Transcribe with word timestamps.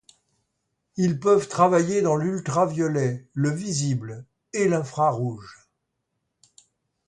Ils 0.97 1.19
peuvent 1.19 1.47
travailler 1.47 2.01
dans 2.01 2.15
l'ultraviolet, 2.15 3.27
le 3.35 3.51
visible 3.51 4.25
et 4.51 4.67
l'infrarouge. 4.67 5.67